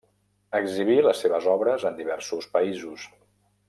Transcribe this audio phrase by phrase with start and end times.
[0.59, 3.09] Exhibí les seves obres en diversos països.